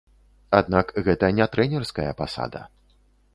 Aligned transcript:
Аднак 0.59 0.93
гэта 1.07 1.29
не 1.41 1.47
трэнерская 1.57 2.09
пасада. 2.23 2.61